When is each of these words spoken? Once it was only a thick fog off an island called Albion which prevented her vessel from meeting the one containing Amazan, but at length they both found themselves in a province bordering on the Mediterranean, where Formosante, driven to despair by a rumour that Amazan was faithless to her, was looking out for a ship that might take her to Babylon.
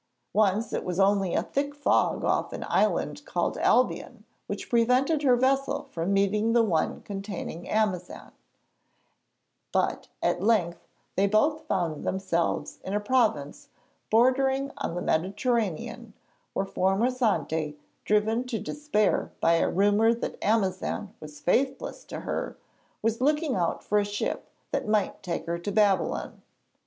Once 0.33 0.73
it 0.73 0.83
was 0.83 0.99
only 0.99 1.35
a 1.35 1.43
thick 1.43 1.75
fog 1.75 2.23
off 2.23 2.53
an 2.53 2.65
island 2.67 3.23
called 3.23 3.55
Albion 3.59 4.23
which 4.47 4.67
prevented 4.67 5.21
her 5.21 5.35
vessel 5.35 5.83
from 5.91 6.11
meeting 6.11 6.53
the 6.53 6.63
one 6.63 7.01
containing 7.03 7.69
Amazan, 7.69 8.31
but 9.71 10.07
at 10.23 10.41
length 10.41 10.87
they 11.15 11.27
both 11.27 11.67
found 11.67 12.03
themselves 12.03 12.79
in 12.83 12.95
a 12.95 12.99
province 12.99 13.69
bordering 14.09 14.71
on 14.79 14.95
the 14.95 15.03
Mediterranean, 15.03 16.15
where 16.53 16.65
Formosante, 16.65 17.75
driven 18.03 18.43
to 18.47 18.57
despair 18.57 19.31
by 19.39 19.53
a 19.57 19.69
rumour 19.69 20.15
that 20.15 20.43
Amazan 20.43 21.13
was 21.19 21.39
faithless 21.39 22.03
to 22.05 22.21
her, 22.21 22.57
was 23.03 23.21
looking 23.21 23.53
out 23.53 23.83
for 23.83 23.99
a 23.99 24.03
ship 24.05 24.49
that 24.71 24.87
might 24.87 25.21
take 25.21 25.45
her 25.45 25.59
to 25.59 25.71
Babylon. 25.71 26.41